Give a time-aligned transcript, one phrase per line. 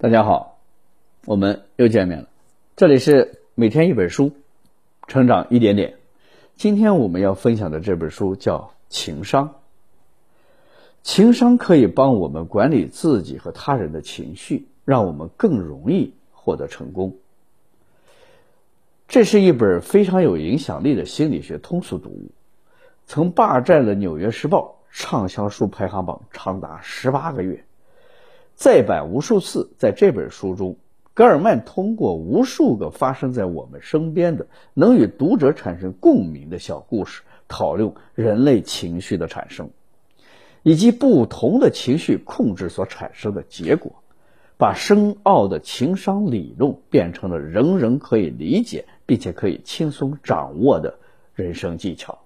[0.00, 0.60] 大家好，
[1.26, 2.28] 我们又见面了。
[2.76, 4.30] 这里是每天一本书，
[5.08, 5.96] 成长一点点。
[6.54, 8.58] 今天我们要分享的这本书叫
[8.88, 9.48] 《情商》。
[11.02, 17.16] 情商可以帮我们管理自己和他人的情绪，让我们更容易获得成功。
[19.08, 22.30] 这是一本非常有影响力的心理学通俗读物，
[23.04, 27.64] 曾霸占了《纽约时报》畅销书排行榜长达十八个月。
[28.58, 30.78] 再版无数次，在这本书中，
[31.14, 39.70] 格尔曼通过无数个发生在我们身边的、能与读者产生共鸣的小故事，讨论人类情绪的产生，
[40.64, 44.02] 以及不同的情绪控制所产生的结果，
[44.56, 50.98] 把深奥的情商理论变成了人人可以理解并且可以轻松掌握的
[51.32, 52.18] 人生技巧。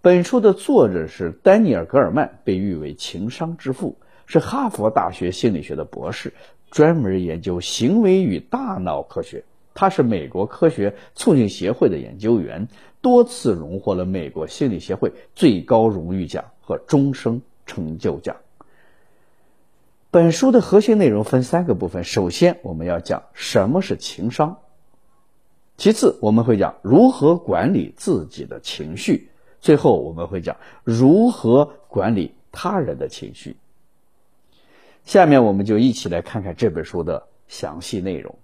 [0.00, 3.98] 本书的作者是丹尼尔·格尔曼，被誉为情商之父。
[4.28, 6.34] 是哈佛大学心理学的博士，
[6.70, 9.42] 专门研究行为与大脑科学。
[9.72, 12.68] 他是美国科学促进协会的研究员，
[13.00, 18.36] 多次荣获了美国心理协会最高荣誉奖和终生成就奖。
[20.10, 24.56] 本书的核心内容分三个部分：首先，我们要讲什么是情商；
[25.78, 33.56] 其次，我们会讲如何管理自己的情绪；最后，我们会讲如何管理他人的情绪。
[35.08, 38.36] 下面我们就一起来看看这本书的详细内容。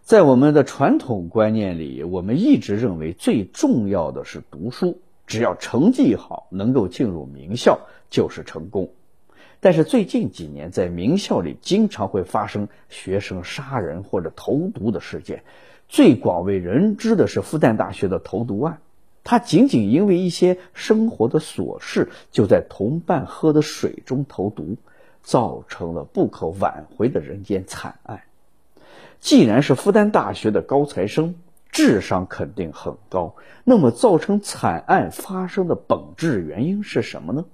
[0.00, 8.90] 在我们的传统观念里，我们一直认为最重要的是读书，只要成绩好，能够进入名校就是成功。
[9.60, 15.44] 但是最近几年，在名校里经常会发生学生杀人或者投毒的事件，
[15.90, 18.80] 最广为人知的是复旦大学的投毒案。
[19.24, 24.76] 他仅仅因为一些生活的琐事，就在同伴喝的水中投毒，
[25.22, 28.22] 造成了不可挽回的人间惨案。
[29.20, 31.36] 既然是复旦大学的高材生，
[31.70, 37.44] 智商肯定很高，那么造成惨案发生的本质原因是什么呢？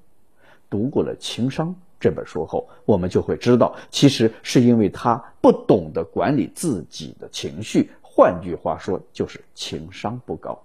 [0.70, 1.68] 读过了《情商》
[2.00, 10.62] 这本书后，我们就会知道，其实是因为他不懂得管理自己的情绪，换句话说，就是情商不高。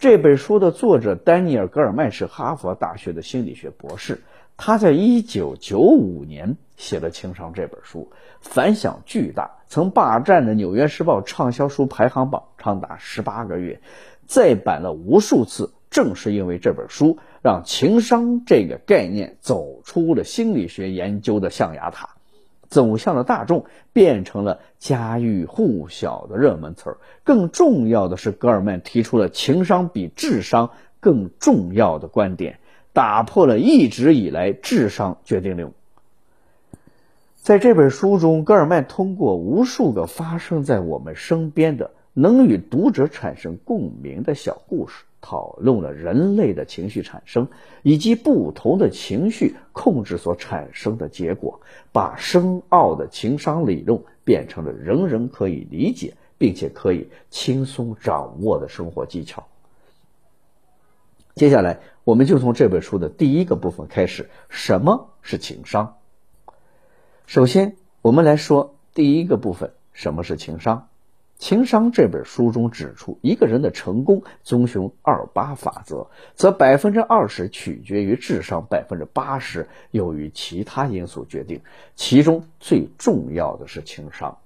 [0.00, 4.22] 这本书的作者丹尼尔·戈尔曼是哈佛大学的心理学博士。
[4.56, 13.82] 他在1995年写了《情商》这本书，反响巨大，曾霸占了《纽约时报》畅销书排行榜长达18个月，
[14.26, 15.74] 再版了无数次。
[15.90, 22.08] 正是因为这本书，让情商这个概念走出了心理学研究的象牙塔。
[22.70, 26.98] 走向了大众，变成了家喻户晓的热门词儿。
[27.24, 30.70] 更重要的是，格尔曼提出了情商比智商
[31.00, 32.60] 更重要的观点，
[32.92, 35.72] 打破了一直以来智商决定论。
[37.34, 45.04] 在这本书中，格尔曼通过无数个发生在我们身边的、能与读者产生共鸣的小故事。
[45.20, 47.48] 讨论了人类的情绪产生
[47.82, 51.60] 以及不同的情绪控制所产生的结果，
[51.92, 59.46] 把深奥的情商理论变成了人人可以理解并且可以轻松掌握的生活技巧。
[61.34, 65.96] 接下来，我们就从这本书的第一个部分开始：什么是情商？
[67.26, 70.89] 首先，我们来说第一个部分：什么是情商？
[71.40, 81.62] 情商这本书中指出，一个人的成功遵循二八法则，则百分之二十取决于智商，百分之八十由于其他因素决定，
[81.96, 84.36] 其中最重要的是情商。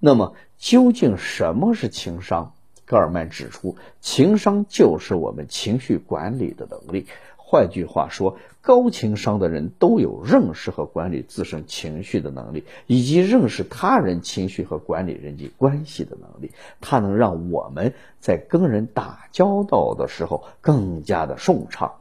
[0.00, 2.54] 那么，究竟什么是情商？
[2.86, 7.08] 戈尔曼指出，情商就是我们情绪管理的能力。
[7.50, 16.52] 换句话说，高情商的人都有认识和管理自身情绪的能力，以及认识他人情绪和管理人际关系的能力。
[16.82, 21.94] 它能让我们在跟人打交道的时候更加的顺畅。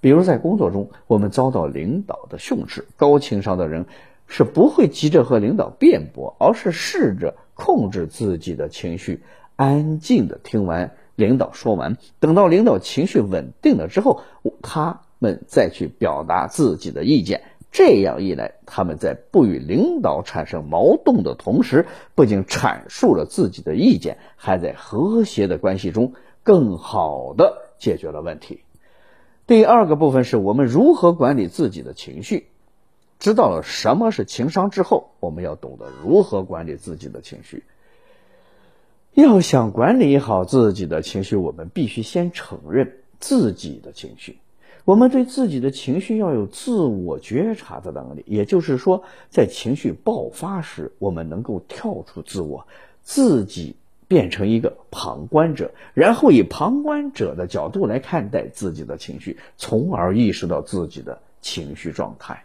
[0.00, 3.84] 比如在工作中，我们遭到领导的训斥，高情商的人
[4.26, 9.22] 是不会急着和领导辩驳，而是试着控制自己的情绪，
[9.54, 10.92] 安静的听完。
[11.16, 14.22] 领导说完，等到领导情绪稳定了之后，
[14.62, 17.42] 他们再去表达自己的意见。
[17.70, 26.12] 这样一来，他们在不与领导产生矛盾的同时，不仅阐述了自己的意见，还在和谐的关系中
[26.44, 28.62] 更好的解决了问题。
[29.46, 32.46] 第二个部分是我们如何管理自己的情绪。
[33.18, 37.64] 知道了什么是情商之后，我们要懂得如何管理自己的情绪。
[39.14, 44.38] 要想管理好自己的情绪，我们必须先承认自己的情绪。
[44.84, 52.66] 我们对自己的情绪要有自我觉察的能力，也就是说，在情绪爆发时，我们能够跳出自我，
[53.02, 53.76] 自己
[54.08, 62.44] 变成一个旁观者，然后以旁观者的角度来看待自己的情绪，从而意识到自己的情绪状态。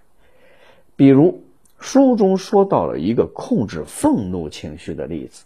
[0.95, 1.41] 比如，
[1.79, 5.43] 书中说到了一个控制愤怒情绪的例子：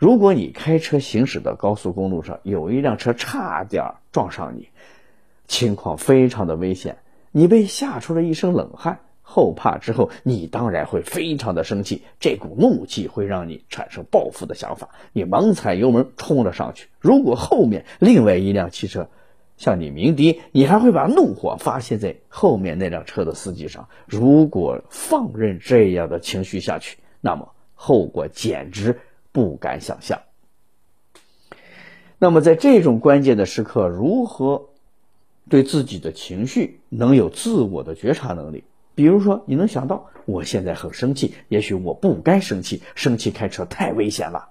[0.00, 4.70] 如果你开车行驶的高速公路上，有一辆车差点撞上你。
[5.46, 6.96] 情况非常的危险，
[7.32, 16.88] 你被吓出了一身冷汗，后怕之后，你当然会非常的生气，这股怒气会让你产生报复的想法，你猛踩油门冲了上去。
[16.98, 19.10] 如果后面另外一辆汽车
[19.58, 23.86] 向你鸣笛，你还会把怒火发泄在后面那辆车的司机上。
[24.06, 28.98] 如果放任这样的情绪下去，那么后果简直
[29.32, 30.20] 不敢想象。
[32.18, 34.66] 那么在这种关键的时刻，如何？
[35.48, 38.62] 对自己的情绪能有自我的觉察能力，
[38.94, 44.50] 比如说，你能想到我现在很生气，也许我不该生气，生气开车太危险了。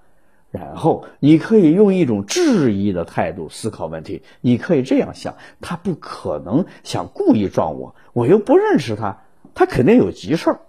[0.50, 9.22] 然后你可以用一种质疑的态度思考问题，你可以这样想：他不可能想故意撞我，我又不认识他，
[9.54, 10.60] 他肯定有急事儿。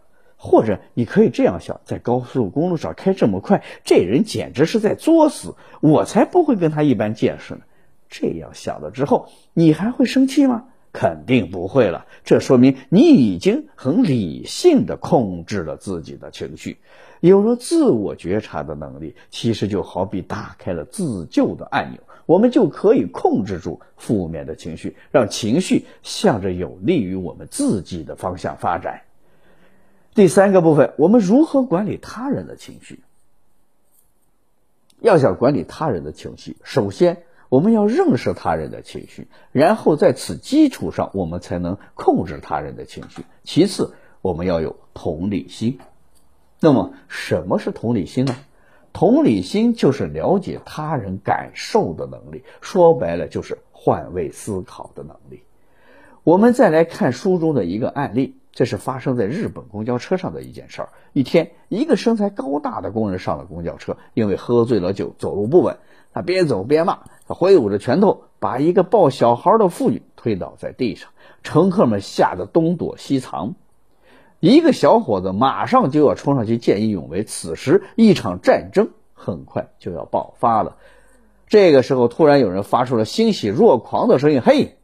[0.44, 7.60] 或者你可以这样想：在高速公路上开这么快，这人简直是在作死，我才不会跟他一般见识呢。
[8.10, 10.66] 这样想了之后，你还会生气吗？
[10.92, 12.08] 肯定不会了。
[12.24, 16.80] 这说明你已经很理性的控制了自己的情绪，
[17.20, 29.04] 有了自我觉察的能力，其实就好比打开了自救的按钮，我们就可以控制住负面的情绪，让情绪向着有利于我们自己的方向发展。
[30.14, 33.00] 第三个部分，我们如何管理他人的情绪？
[35.00, 37.24] 要想管理他人的情绪，首先。
[37.50, 43.26] 我们要认识他人的情绪，然后在此基础上，我们才能控制他人的情绪。
[43.44, 45.78] 其次，我们要有同理心。
[46.62, 48.34] 那么，什么是同理心呢？
[48.94, 55.44] 同理心就是了解他人感受的能力，说白了就是换位思考的能力。
[56.24, 60.90] 我们再来看书中的一个案例，这是发生在日本公交车上的一件事儿。
[61.14, 65.78] 一天，一个身材高大的工人上了公交车，因为喝醉了酒，走路不稳。
[66.14, 71.10] 他边走边骂，他挥舞着拳头，把一个抱小孩的妇女推倒在地上。
[71.44, 73.56] 乘客们吓得东躲西藏。
[74.42, 77.24] 一个小伙子马上就要冲上去见义勇为。
[77.24, 80.76] 此时，一场战争很快就要爆发了。
[81.48, 84.78] 这个时候，突然有人发出了欣喜若狂的声音：“嘿！”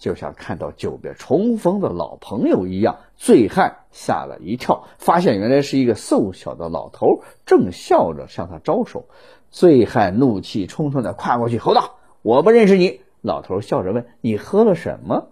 [0.00, 2.96] 就像看到久别重逢的老朋友一样。
[3.16, 9.04] 醉汉吓了一跳，发现原来是一个瘦小的老头，正笑着向他招手。
[9.50, 15.28] 醉汉怒气冲冲地跨过去，吼道：“我不认识你！”老头笑着问：“你喝了什么？”“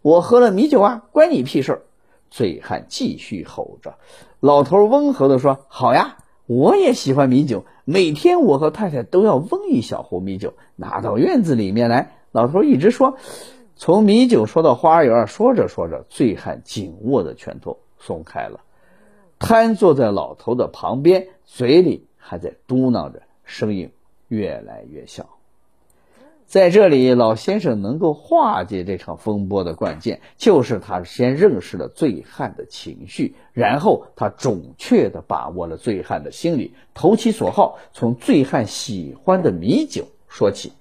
[0.00, 1.82] 我喝了米酒啊，关你屁事！”
[2.30, 3.94] 醉汉继续吼着。
[4.38, 13.16] 老头温和地说：“好呀，我也喜欢米酒，每天我和太太都要温一小壶米酒，拿到院子里面来。”老头一直说，
[13.78, 18.58] 从米酒说到花园，说着说着，醉汉紧握的拳头松开了，
[19.38, 23.22] 瘫坐在老头的旁边，嘴里还在嘟囔着。
[23.44, 23.92] 声音
[24.26, 25.26] 越来越小。
[26.44, 40.72] 在这里，老先生能够化解这场风波的关键，就是他先认识了醉汉的情绪，然后他准确的把握了醉汉的心理，投其所好，从醉汉喜欢的米酒说起，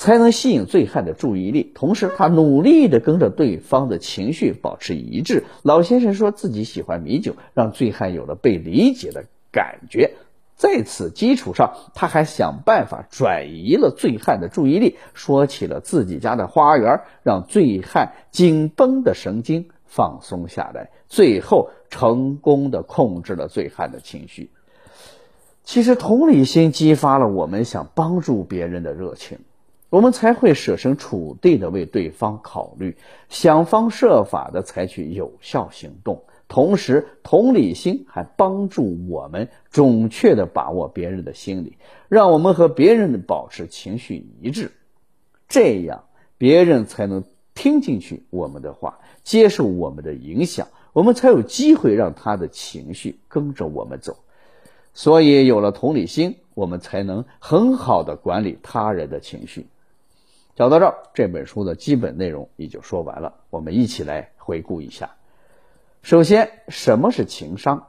[0.00, 1.70] 才能吸引醉汉的注意力。
[1.74, 5.44] 同时，他努力的跟着对方的情绪保持一致。
[5.62, 10.14] 老先生说自己喜欢米酒，让醉汉有了被理解的感觉。
[10.56, 24.50] 在此基础上，他还想办法转移了醉汉的注意力，说起了自己家的花园，让醉汉紧绷的神经放松下来，最后成功的控制了醉汉的情绪。
[25.62, 29.40] 其实，同理心激发了我们想帮助别人的热情，
[29.90, 32.96] 我们才会设身处地的为对方考虑，
[33.28, 36.22] 想方设法的采取有效行动。
[36.46, 41.76] 同时，同理心还帮助我们准确的把握别人的心理，
[42.08, 44.70] 让我们和别人保持情绪一致，
[45.48, 46.04] 这样
[46.38, 47.22] 别人才能
[47.54, 54.16] 听进去我们的话，接受我们的影响，我们才有机会让他的情绪跟着我们走。
[54.94, 59.66] 所以，有了同理心，我们才能很好的管理他人的情绪。
[60.60, 65.12] 讲到这儿，这本书的基本内容也就说完了，我们一起来回顾一下。
[66.02, 67.86] 首先，什么是情商？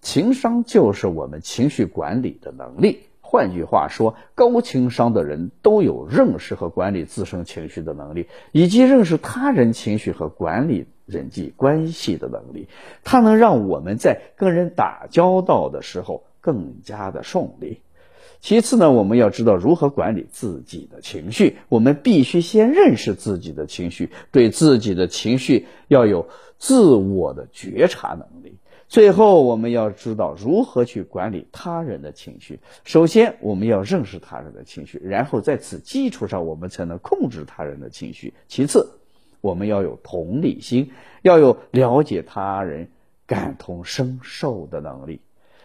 [0.00, 12.66] 情商就是我们情绪管理的能力，换句话说，高情商的人都有认识和管理自身情绪的能力，以及认识他人情绪和管理人际关系的能力。
[13.04, 17.80] 它能让我们在跟人打交道的时候更加的顺利。
[18.42, 21.58] 其次呢，我们要知道如何管理自己的情绪。
[21.68, 28.56] 我们必须先认识自己的情绪，对自己的情绪要有自我的觉察能力。
[28.88, 32.58] 最后，我们要知道如何去管理他人的情绪。
[32.82, 38.34] 首先，我们要认识他人的情绪，然后在此基础上，我们才能控制他人的情绪。
[38.48, 38.98] 其次，
[39.40, 40.90] 我们要有同理心，
[41.22, 42.88] 要有了解他人、
[43.24, 45.20] 感同身受的能力。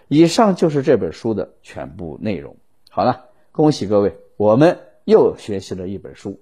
[0.07, 2.55] 以上就是这本书的全部内容。
[2.97, 4.75] 好了，恭喜各位，我们
[5.05, 6.41] 又学习了一本书，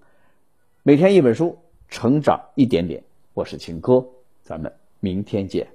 [0.83, 1.59] 每天一本书，
[1.89, 3.03] 成长一点点。
[3.33, 4.01] 我是秦哥，
[4.41, 4.71] 咱们
[5.01, 5.67] 明天见。